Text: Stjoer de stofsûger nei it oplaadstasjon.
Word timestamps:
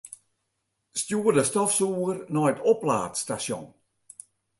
Stjoer 0.99 1.33
de 1.35 1.43
stofsûger 1.49 2.17
nei 2.33 2.47
it 2.51 2.59
oplaadstasjon. 2.71 3.65